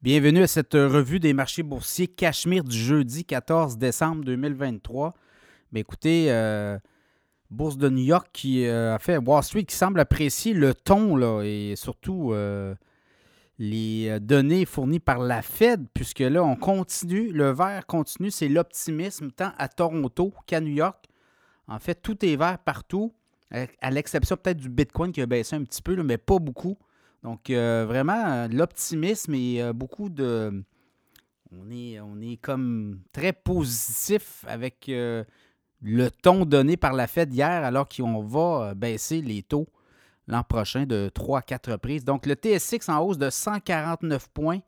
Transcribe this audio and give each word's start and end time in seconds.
Bienvenue 0.00 0.44
à 0.44 0.46
cette 0.46 0.74
revue 0.74 1.18
des 1.18 1.32
marchés 1.32 1.64
boursiers 1.64 2.06
Cachemire 2.06 2.62
du 2.62 2.78
jeudi 2.78 3.24
14 3.24 3.78
décembre 3.78 4.22
2023. 4.22 5.12
Mais 5.72 5.80
écoutez, 5.80 6.26
euh, 6.30 6.78
Bourse 7.50 7.76
de 7.76 7.88
New 7.88 8.04
York 8.04 8.28
qui 8.32 8.64
euh, 8.64 8.94
a 8.94 9.00
fait 9.00 9.16
Wall 9.16 9.42
Street 9.42 9.64
qui 9.64 9.74
semble 9.74 9.98
apprécier 9.98 10.54
le 10.54 10.72
ton 10.72 11.42
et 11.42 11.74
surtout 11.74 12.32
euh, 12.32 12.76
les 13.58 14.20
données 14.20 14.66
fournies 14.66 15.00
par 15.00 15.18
la 15.18 15.42
Fed, 15.42 15.84
puisque 15.92 16.20
là, 16.20 16.44
on 16.44 16.54
continue, 16.54 17.32
le 17.32 17.50
vert 17.50 17.84
continue, 17.84 18.30
c'est 18.30 18.48
l'optimisme 18.48 19.32
tant 19.32 19.50
à 19.58 19.66
Toronto 19.66 20.32
qu'à 20.46 20.60
New 20.60 20.74
York. 20.74 21.06
En 21.66 21.80
fait, 21.80 21.96
tout 21.96 22.24
est 22.24 22.36
vert 22.36 22.60
partout, 22.60 23.12
à 23.50 23.90
l'exception 23.90 24.36
peut-être 24.36 24.58
du 24.58 24.68
Bitcoin 24.68 25.10
qui 25.10 25.22
a 25.22 25.26
baissé 25.26 25.56
un 25.56 25.64
petit 25.64 25.82
peu, 25.82 26.00
mais 26.04 26.18
pas 26.18 26.38
beaucoup. 26.38 26.78
Donc, 27.22 27.50
euh, 27.50 27.84
vraiment, 27.86 28.24
euh, 28.26 28.48
l'optimisme 28.48 29.34
et 29.34 29.62
euh, 29.62 29.72
beaucoup 29.72 30.08
de. 30.08 30.64
On 31.50 31.70
est, 31.70 31.98
on 32.00 32.20
est 32.20 32.36
comme 32.36 33.00
très 33.12 33.32
positif 33.32 34.44
avec 34.46 34.84
le 34.88 36.08
ton 36.22 36.44
donné 36.44 36.76
par 36.76 36.92
la 36.92 37.06
Fed 37.06 37.32
hier, 37.32 37.64
alors 37.64 37.88
qu'on 37.88 38.22
va 38.22 38.74
baisser 38.74 39.22
les 39.22 39.42
taux 39.42 39.66
l'an 40.26 40.42
prochain 40.42 40.84
de 40.84 41.10
3 41.12 41.38
à 41.38 41.42
4 41.42 41.72
reprises. 41.72 42.04
Donc, 42.04 42.26
le 42.26 42.34
TSX 42.34 42.90
en 42.90 43.00
hausse 43.00 43.16
de 43.16 43.30
149 43.30 44.28
points, 44.28 44.60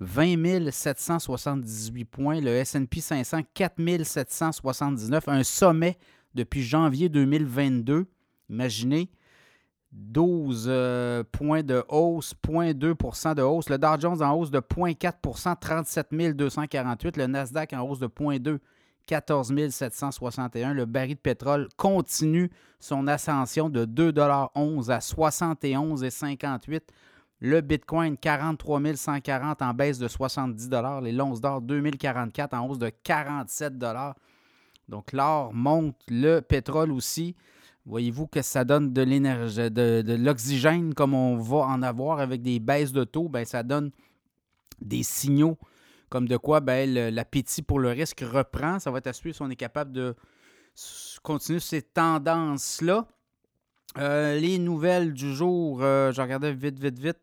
20 0.00 0.70
778 0.72 2.04
points. 2.04 2.40
Le 2.40 2.64
SP 2.66 2.98
500, 2.98 3.42
4 3.54 4.02
779, 4.02 5.28
un 5.28 5.44
sommet 5.44 5.96
depuis 6.34 6.62
janvier 6.62 7.08
2022. 7.08 8.06
Imaginez, 8.50 9.10
12 9.92 10.66
euh, 10.68 11.24
points 11.32 11.62
de 11.62 11.82
hausse, 11.88 12.34
0,2% 12.46 13.34
de 13.34 13.42
hausse. 13.42 13.70
Le 13.70 13.78
Dow 13.78 13.98
Jones 13.98 14.22
en 14.22 14.34
hausse 14.34 14.50
de 14.50 14.60
0,4% 14.60 15.56
37 15.58 16.36
248. 16.36 17.16
Le 17.16 17.26
Nasdaq 17.26 17.72
en 17.72 17.82
hausse 17.82 17.98
de 17.98 18.06
0,2 18.06 18.58
14 19.06 19.52
761. 19.70 20.74
Le 20.74 20.84
baril 20.84 21.14
de 21.14 21.20
pétrole 21.20 21.68
continue 21.76 22.50
son 22.78 23.08
ascension 23.08 23.70
de 23.70 23.86
2,11 23.86 24.90
à 24.90 24.98
71,58. 24.98 26.82
Le 27.40 27.60
Bitcoin, 27.60 28.16
43 28.16 28.80
140 28.94 29.62
en 29.62 29.72
baisse 29.72 29.98
de 29.98 30.08
70 30.08 30.70
Les 31.02 31.12
longs 31.12 31.38
d'or, 31.38 31.62
2044 31.62 32.54
en 32.54 32.66
hausse 32.66 32.78
de 32.78 32.90
47 32.90 33.78
Donc 34.88 35.12
l'or 35.12 35.54
monte, 35.54 35.96
le 36.08 36.40
pétrole 36.40 36.92
aussi. 36.92 37.36
Voyez-vous 37.88 38.26
que 38.26 38.42
ça 38.42 38.64
donne 38.64 38.92
de 38.92 39.00
l'énergie, 39.00 39.70
de, 39.70 40.14
l'oxygène 40.18 40.92
comme 40.92 41.14
on 41.14 41.38
va 41.38 41.58
en 41.58 41.82
avoir 41.82 42.20
avec 42.20 42.42
des 42.42 42.60
baisses 42.60 42.92
de 42.92 43.04
taux, 43.04 43.30
ben, 43.30 43.46
ça 43.46 43.62
donne 43.62 43.90
des 44.80 45.02
signaux 45.02 45.56
comme 46.10 46.28
de 46.28 46.36
quoi 46.36 46.60
ben, 46.60 47.10
l'appétit 47.10 47.62
pour 47.62 47.78
le 47.78 47.88
risque 47.88 48.20
reprend. 48.20 48.78
Ça 48.78 48.90
va 48.90 48.98
être 48.98 49.06
à 49.06 49.12
suivre 49.14 49.34
si 49.36 49.42
on 49.42 49.50
est 49.50 49.56
capable 49.56 49.92
de 49.92 50.14
continuer 51.22 51.60
ces 51.60 51.82
tendances-là. 51.82 53.06
Euh, 53.96 54.38
les 54.38 54.58
nouvelles 54.58 55.14
du 55.14 55.34
jour, 55.34 55.82
euh, 55.82 56.12
je 56.12 56.20
regardais 56.20 56.52
vite, 56.52 56.78
vite, 56.78 56.98
vite 56.98 57.18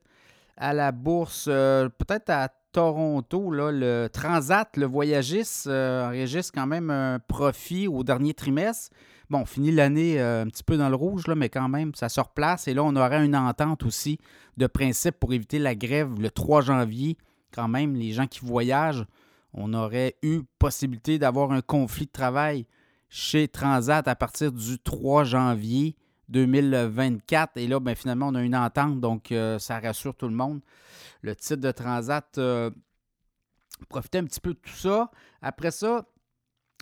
à 0.58 0.74
la 0.74 0.92
bourse, 0.92 1.46
euh, 1.48 1.90
peut-être 1.90 2.30
à 2.30 2.50
Toronto, 2.76 3.52
le 3.52 4.10
Transat, 4.12 4.76
le 4.76 4.86
voyagiste, 4.86 5.68
enregistre 5.68 6.52
quand 6.54 6.68
même 6.68 6.90
un 6.90 7.20
profit 7.20 7.88
au 7.88 8.04
dernier 8.04 8.34
trimestre. 8.34 8.94
Bon, 9.30 9.40
on 9.40 9.46
finit 9.46 9.72
l'année 9.72 10.20
euh, 10.20 10.44
un 10.44 10.48
petit 10.48 10.64
peu 10.64 10.76
dans 10.76 10.90
le 10.90 10.96
rouge, 10.96 11.24
mais 11.38 11.48
quand 11.48 11.70
même, 11.70 11.96
ça 11.96 12.10
se 12.10 12.20
replace. 12.20 12.68
Et 12.68 12.74
là, 12.74 12.84
on 12.84 12.94
aurait 12.98 13.26
une 13.26 13.38
entente 13.38 13.84
aussi 13.86 14.20
de 14.58 14.68
principe 14.68 15.22
pour 15.22 15.32
éviter 15.32 15.58
la 15.58 15.74
grève 15.74 16.20
le 16.20 16.30
3 16.30 16.64
janvier. 16.64 17.18
Quand 17.54 17.70
même, 17.70 17.96
les 17.96 18.12
gens 18.12 18.28
qui 18.28 18.42
voyagent, 18.42 19.06
on 19.54 19.74
aurait 19.74 20.18
eu 20.22 20.42
possibilité 20.60 21.18
d'avoir 21.18 21.54
un 21.54 21.62
conflit 21.62 22.08
de 22.08 22.12
travail 22.12 22.66
chez 23.08 23.48
Transat 23.48 24.06
à 24.06 24.16
partir 24.16 24.52
du 24.52 24.80
3 24.80 25.24
janvier 25.24 25.96
2024. 26.30 27.58
Et 27.58 27.68
là, 27.68 27.80
ben, 27.80 27.96
finalement, 27.96 28.28
on 28.30 28.36
a 28.36 28.42
une 28.42 28.56
entente, 28.56 29.00
donc 29.00 29.32
euh, 29.32 29.60
ça 29.60 29.80
rassure 29.80 30.16
tout 30.16 30.28
le 30.28 30.36
monde. 30.36 30.62
Le 31.22 31.36
titre 31.36 31.62
de 31.62 31.72
Transat 31.72 32.38
euh, 32.38 32.70
profitait 33.90 34.20
un 34.20 34.26
petit 34.26 34.40
peu 34.40 34.54
de 34.54 34.60
tout 34.60 34.76
ça. 34.76 35.12
Après 35.42 35.72
ça, 35.72 36.06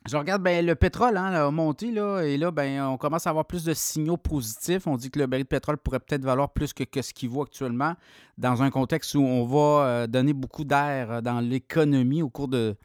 je 0.05 0.17
regarde 0.17 0.43
ben, 0.43 0.65
le 0.65 0.75
pétrole 0.75 1.15
hein, 1.15 1.31
a 1.31 1.49
monté 1.49 1.91
là, 1.91 2.21
et 2.21 2.35
là, 2.37 2.51
ben, 2.51 2.83
on 2.83 2.97
commence 2.97 3.25
à 3.25 3.29
avoir 3.29 3.45
plus 3.45 3.63
de 3.63 3.73
signaux 3.73 4.17
positifs. 4.17 4.85
On 4.85 4.97
dit 4.97 5.09
que 5.09 5.19
le 5.19 5.27
baril 5.27 5.45
de 5.45 5.47
pétrole 5.47 5.77
pourrait 5.77 6.01
peut-être 6.01 6.25
valoir 6.25 6.51
plus 6.51 6.73
que, 6.73 7.01
ce 7.01 7.13
qu'il 7.13 7.29
vaut 7.29 7.43
actuellement, 7.43 7.95
dans 8.37 8.61
un 8.63 8.69
contexte 8.69 9.15
où 9.15 9.21
on 9.21 9.45
va 9.45 9.85
euh, 9.85 10.07
donner 10.07 10.33
beaucoup 10.33 10.65
d'air 10.65 11.09
euh, 11.11 11.21
dans 11.21 11.39
l'économie 11.39 12.21
au 12.21 12.29
cours 12.29 12.49
de 12.49 12.75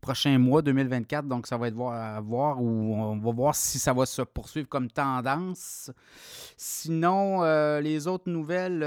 prochains 0.00 0.38
mois 0.38 0.62
2024. 0.62 1.26
Donc, 1.26 1.46
ça 1.46 1.56
va 1.56 1.68
être 1.68 1.80
à 1.80 2.20
voir 2.20 2.62
où 2.62 2.94
on 2.94 3.18
va 3.18 3.32
voir 3.32 3.54
si 3.54 3.78
ça 3.78 3.92
va 3.92 4.06
se 4.06 4.22
poursuivre 4.22 4.68
comme 4.68 4.90
tendance. 4.90 5.90
Sinon, 6.56 7.42
euh, 7.42 7.80
les 7.80 8.06
autres 8.06 8.30
nouvelles. 8.30 8.80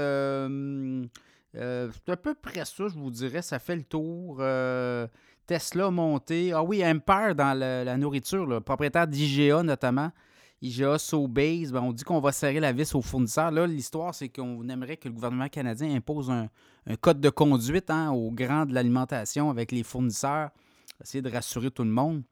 c'est 1.54 2.08
à 2.08 2.16
peu 2.16 2.34
près 2.34 2.64
ça, 2.64 2.88
je 2.88 2.98
vous 2.98 3.10
dirais. 3.10 3.42
Ça 3.42 3.58
fait 3.58 3.76
le 3.76 3.84
tour. 3.84 4.42
Tesla 5.46 5.90
monté. 5.90 6.52
Ah 6.52 6.62
oui, 6.62 6.84
Empire 6.84 7.34
dans 7.34 7.58
la 7.58 7.96
nourriture, 7.96 8.46
le 8.46 8.60
propriétaire 8.60 9.06
d'IGA 9.06 9.62
notamment. 9.62 10.10
IGA 10.62 10.96
Sobase, 10.96 11.72
ben 11.72 11.80
on 11.82 11.92
dit 11.92 12.04
qu'on 12.04 12.20
va 12.20 12.30
serrer 12.30 12.60
la 12.60 12.72
vis 12.72 12.94
aux 12.94 13.02
fournisseurs. 13.02 13.50
Là, 13.50 13.66
l'histoire, 13.66 14.14
c'est 14.14 14.28
qu'on 14.28 14.68
aimerait 14.68 14.96
que 14.96 15.08
le 15.08 15.14
gouvernement 15.14 15.48
canadien 15.48 15.92
impose 15.92 16.30
un, 16.30 16.48
code 17.00 17.20
de 17.20 17.30
conduite 17.30 17.90
hein, 17.90 18.12
aux 18.12 18.30
grands 18.30 18.64
de 18.64 18.72
l'alimentation 18.72 19.50
avec 19.50 19.72
les 19.72 19.82
fournisseurs, 19.82 20.50
essayer 21.02 21.22
de 21.22 21.30
rassurer 21.30 21.70
tout 21.70 21.84
le 21.84 21.90
monde. 21.90 22.22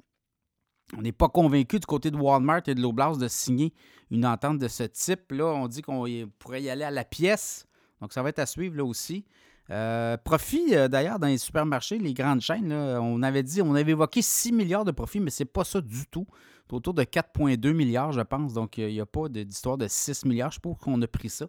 On 0.97 1.03
n'est 1.03 1.13
pas 1.13 1.29
convaincu 1.29 1.79
du 1.79 1.87
côté 1.87 2.11
de 2.11 2.17
Walmart 2.17 2.63
et 2.67 2.75
de 2.75 2.81
l'Oblast 2.81 3.21
de 3.21 3.29
signer 3.29 3.73
une 4.11 4.27
entente 4.27 4.59
de 4.59 4.67
ce 4.67 4.83
type. 4.83 5.31
Là, 5.31 5.47
on 5.47 5.69
dit 5.69 5.83
qu'on 5.83 6.05
pourrait 6.39 6.63
y 6.63 6.71
aller 6.71 6.85
à 6.85 6.91
la 6.91 7.05
pièce. 7.05 7.67
Donc, 8.01 8.13
ça 8.13 8.23
va 8.23 8.31
être 8.31 8.41
à 8.41 8.47
suivre 8.47 8.77
là 8.77 8.85
aussi. 8.85 9.25
Euh, 9.71 10.17
profit, 10.17 10.75
euh, 10.75 10.89
d'ailleurs, 10.89 11.21
dans 11.21 11.29
les 11.29 11.39
supermarchés, 11.39 11.99
les 11.99 12.13
grandes 12.13 12.41
chaînes, 12.41 12.73
on 12.73 13.23
avait 13.23 13.45
dit, 13.45 13.63
on 13.63 13.75
avait 13.75 13.93
évoqué 13.93 14.21
6 14.21 14.51
milliards 14.53 14.85
de 14.85 14.91
profits, 14.91 15.21
mais 15.21 15.31
c'est 15.31 15.45
pas 15.45 15.63
ça 15.63 15.81
du 15.81 16.07
tout. 16.11 16.27
Autour 16.73 16.95
de 16.95 17.03
4,2 17.03 17.73
milliards, 17.73 18.13
je 18.13 18.21
pense. 18.21 18.55
Donc, 18.55 18.79
il 18.79 18.89
n'y 18.89 19.01
a 19.01 19.07
pas 19.07 19.29
d'histoire 19.29 19.79
de 19.79 19.87
6 19.89 20.25
milliards. 20.25 20.51
Je 20.51 20.57
sais 20.57 20.61
pas 20.61 20.75
qu'on 20.81 21.01
a 21.03 21.07
pris 21.07 21.29
ça. 21.29 21.47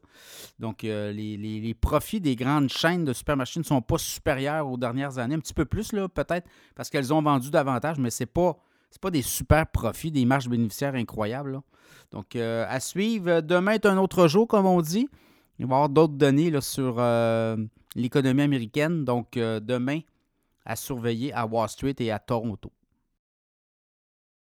Donc, 0.60 0.84
euh, 0.84 1.12
les, 1.12 1.74
profits 1.74 2.22
des 2.22 2.36
grandes 2.36 2.70
chaînes 2.70 3.06
de 3.06 3.14
supermarchés 3.14 3.60
ne 3.60 3.66
sont 3.66 3.82
pas 3.82 3.98
supérieurs 3.98 4.68
aux 4.68 4.78
dernières 4.78 5.18
années. 5.18 5.36
Un 5.36 5.40
petit 5.40 5.54
peu 5.54 5.66
plus, 5.66 5.94
là, 5.94 6.08
peut-être, 6.08 6.48
parce 6.76 6.90
qu'elles 6.90 7.14
ont 7.14 7.22
vendu 7.22 7.50
davantage, 7.50 7.98
mais 8.00 8.10
ce 8.10 8.24
n'est 8.24 8.28
pas, 8.28 8.58
pas 9.00 9.12
des 9.12 9.22
super 9.22 9.68
profits, 9.68 10.12
des 10.12 10.26
marges 10.26 10.50
bénéficiaires 10.50 10.96
incroyables. 10.96 11.62
Donc, 12.12 12.36
à 12.36 12.80
suivre. 12.80 13.42
Demain 13.42 13.74
est 13.74 13.86
un 13.86 13.98
autre 13.98 14.28
jour, 14.28 14.48
comme 14.48 14.66
on 14.66 14.82
dit. 14.82 15.08
Il 15.60 15.66
va 15.68 15.74
y 15.74 15.76
avoir 15.76 15.90
d'autres 15.90 16.14
données 16.14 16.60
sur 16.62 17.00
l'économie 17.96 18.42
américaine. 18.42 19.06
Donc, 19.06 19.38
euh, 19.38 19.60
demain, 19.60 20.00
à 20.66 20.76
surveiller 20.76 21.34
à 21.34 21.46
Wall 21.46 21.70
Street 21.70 21.96
et 22.00 22.12
à 22.12 22.20
Toronto. 22.20 22.72